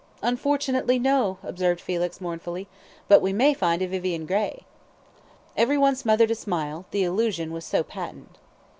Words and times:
"Unfortunately, 0.23 0.97
no!" 0.97 1.37
observed 1.43 1.79
Felix, 1.79 2.19
mournfully; 2.19 2.67
"but 3.07 3.21
we 3.21 3.31
may 3.31 3.53
find 3.53 3.83
a 3.83 3.87
Vivian 3.87 4.25
Grey." 4.25 4.65
Every 5.55 5.77
one 5.77 5.95
smothered 5.95 6.31
a 6.31 6.35
smile, 6.35 6.85
the 6.89 7.03
allusion 7.03 7.51
was 7.53 7.65
so 7.65 7.83
patent. 7.83 8.39